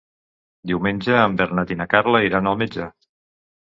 [0.71, 2.93] Diumenge en Bernat i na Carla iran al metge.